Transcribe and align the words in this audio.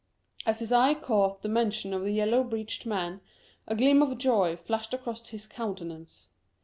As 0.47 0.57
his 0.61 0.71
eye 0.71 0.95
caught 0.95 1.43
the 1.43 1.49
* 1.49 1.49
mention 1.57 1.93
of 1.93 2.01
the 2.03 2.09
yellow 2.11 2.43
breeched 2.43 2.87
man, 2.87 3.21
a 3.67 3.75
gleam 3.75 4.01
of 4.01 4.17
joy 4.17 4.55
flashed 4.57 4.95
across 4.95 5.29
his 5.29 5.45
countenance. 5.45 6.27